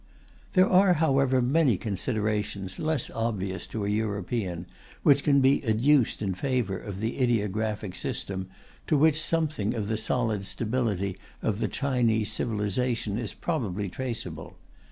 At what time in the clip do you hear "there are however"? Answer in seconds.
0.53-1.43